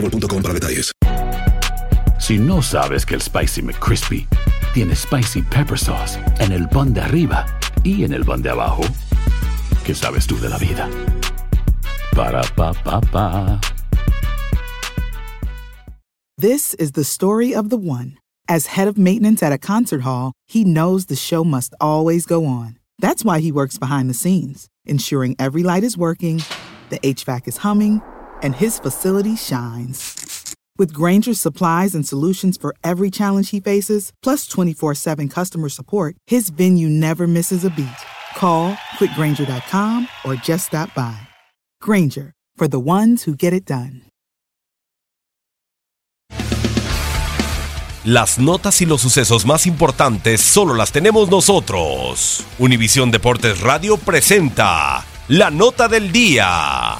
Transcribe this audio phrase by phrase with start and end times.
[0.00, 0.92] boostmobile.com para detalles.
[2.18, 4.26] Si no sabes que el Spicy McCrispy
[4.74, 7.46] tiene Spicy Pepper Sauce en el pan de arriba
[7.84, 8.82] y en el pan de abajo,
[9.84, 10.88] ¿qué sabes tú de la vida?
[12.14, 13.60] Para, pa, pa, pa.
[16.38, 18.18] This is the story of the one.
[18.48, 22.44] As head of maintenance at a concert hall, he knows the show must always go
[22.44, 22.78] on.
[22.98, 26.42] That's why he works behind the scenes, ensuring every light is working,
[26.90, 28.00] the HVAC is humming,
[28.46, 30.54] and his facility shines.
[30.78, 36.14] With Granger's supplies and solutions for every challenge he faces, plus 24 7 customer support,
[36.30, 38.00] his venue never misses a beat.
[38.36, 41.18] Call quickgranger.com or just stop by.
[41.80, 44.02] Granger, for the ones who get it done.
[48.04, 52.44] Las notas y los sucesos más importantes solo las tenemos nosotros.
[52.60, 56.95] Univisión Deportes Radio presenta la nota del día.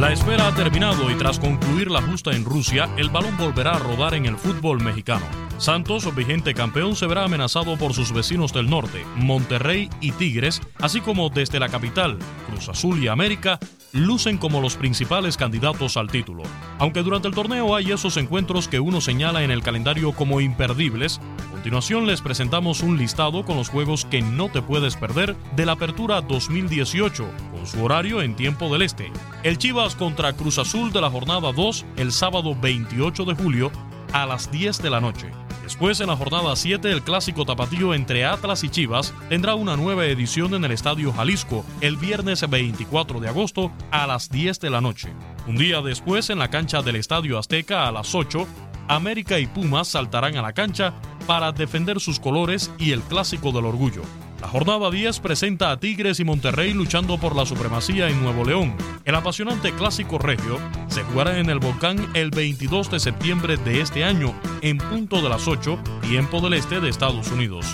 [0.00, 3.78] La espera ha terminado y tras concluir la justa en Rusia, el balón volverá a
[3.78, 5.26] rodar en el fútbol mexicano.
[5.58, 11.02] Santos, vigente campeón, se verá amenazado por sus vecinos del norte, Monterrey y Tigres, así
[11.02, 13.58] como desde la capital, Cruz Azul y América,
[13.92, 16.42] lucen como los principales candidatos al título.
[16.78, 21.20] Aunque durante el torneo hay esos encuentros que uno señala en el calendario como imperdibles,
[21.48, 25.66] a continuación les presentamos un listado con los juegos que no te puedes perder de
[25.66, 29.12] la Apertura 2018, con su horario en tiempo del este.
[29.42, 33.72] El Chivas contra Cruz Azul de la jornada 2 el sábado 28 de julio
[34.12, 35.30] a las 10 de la noche.
[35.70, 40.04] Después, en la jornada 7, el clásico tapatío entre Atlas y Chivas tendrá una nueva
[40.04, 44.80] edición en el Estadio Jalisco el viernes 24 de agosto a las 10 de la
[44.80, 45.12] noche.
[45.46, 48.48] Un día después, en la cancha del Estadio Azteca a las 8,
[48.88, 50.92] América y Pumas saltarán a la cancha
[51.28, 54.02] para defender sus colores y el clásico del orgullo.
[54.40, 58.74] La jornada 10 presenta a Tigres y Monterrey luchando por la supremacía en Nuevo León.
[59.04, 60.58] El apasionante clásico regio
[60.88, 65.28] se jugará en el Volcán el 22 de septiembre de este año, en punto de
[65.28, 67.66] las 8, tiempo del este de Estados Unidos.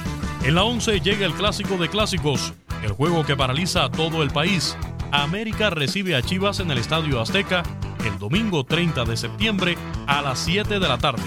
[0.43, 2.53] En la 11 llega el clásico de clásicos,
[2.83, 4.77] el juego que paraliza a todo el país.
[5.13, 7.63] América recibe a Chivas en el Estadio Azteca
[8.05, 9.79] el domingo 30 de septiembre
[10.09, 11.23] a las 7 de la tarde.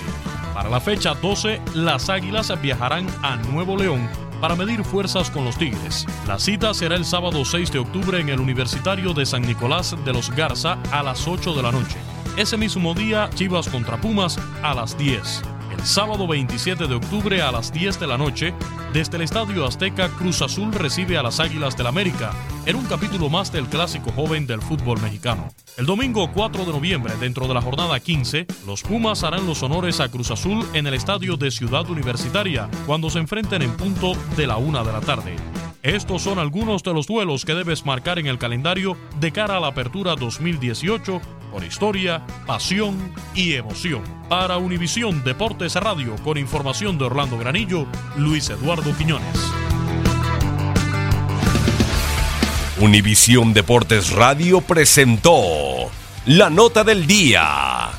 [0.53, 5.57] Para la fecha 12, las Águilas viajarán a Nuevo León para medir fuerzas con los
[5.57, 6.05] Tigres.
[6.27, 10.13] La cita será el sábado 6 de octubre en el Universitario de San Nicolás de
[10.13, 11.97] los Garza a las 8 de la noche.
[12.38, 15.59] Ese mismo día, Chivas contra Pumas a las 10.
[15.84, 18.53] Sábado 27 de octubre a las 10 de la noche,
[18.94, 22.31] desde el Estadio Azteca, Cruz Azul recibe a las Águilas del América
[22.66, 25.50] en un capítulo más del clásico joven del fútbol mexicano.
[25.78, 30.00] El domingo 4 de noviembre, dentro de la jornada 15, los Pumas harán los honores
[30.00, 34.47] a Cruz Azul en el Estadio de Ciudad Universitaria cuando se enfrenten en punto de
[34.47, 35.35] la una de la tarde.
[35.84, 39.59] Estos son algunos de los duelos que debes marcar en el calendario de cara a
[39.62, 41.22] la apertura 2018
[41.53, 44.03] por historia, pasión y emoción.
[44.28, 47.88] Para Univisión Deportes Radio, con información de Orlando Granillo,
[48.18, 49.51] Luis Eduardo Quiñones.
[52.79, 55.89] Univisión Deportes Radio presentó
[56.25, 57.99] la nota del día.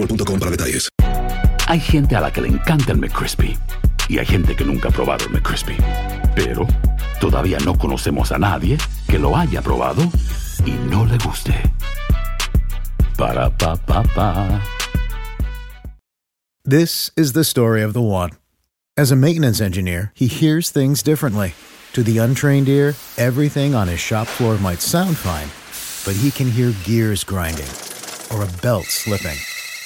[0.01, 0.89] boostmobile.com para detalles.
[1.67, 3.57] Hay gente a la que le encanta el McCrispy
[4.09, 5.77] y hay gente que nunca ha probado el McCrispy.
[6.35, 6.67] Pero
[7.21, 10.01] Todavía no conocemos a nadie que lo haya probado
[10.65, 11.53] y no le guste.
[13.15, 14.59] Para pa pa pa.
[16.65, 18.31] This is the story of the one.
[18.97, 21.53] As a maintenance engineer, he hears things differently.
[21.93, 25.49] To the untrained ear, everything on his shop floor might sound fine,
[26.03, 27.69] but he can hear gears grinding
[28.33, 29.37] or a belt slipping.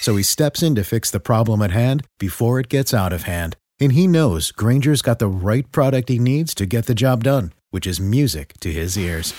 [0.06, 3.24] So he steps in to fix the problem at hand before it gets out of
[3.24, 3.56] hand.
[3.80, 7.54] And he knows Granger's got the right product he needs to get the job done,
[7.72, 9.34] which is music to his ears.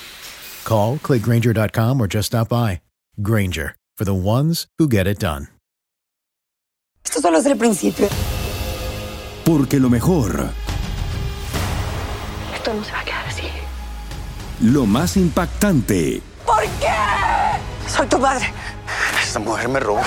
[0.64, 2.80] Call, clickgranger.com, or just stop by.
[3.22, 5.46] Granger, for the ones who get it done.
[7.04, 8.08] Esto solo es el principio.
[9.44, 10.50] Porque lo mejor,
[12.56, 13.48] Esto no se va a quedar así.
[14.62, 17.88] lo más impactante, ¿Por qué?
[17.88, 18.52] Soy tu madre.
[19.22, 20.02] Esta mujer me robó.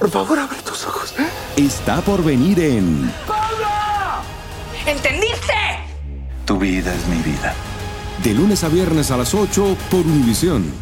[0.00, 1.14] Por favor, abre tus ojos.
[1.56, 3.12] está por venir en
[4.86, 5.52] ¿Entendiste?
[6.46, 7.52] Tu vida es mi vida.
[8.24, 10.72] De lunes a viernes a las 8 por Univisión.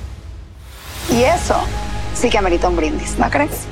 [1.10, 1.56] Y eso
[2.14, 3.66] sí que amerita un brindis, ¿no crees?